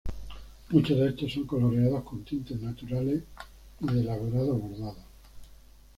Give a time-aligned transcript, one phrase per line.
[0.71, 3.23] Muchos de estos son coloreados con tintes naturales
[3.81, 4.97] y de elaborados bordados.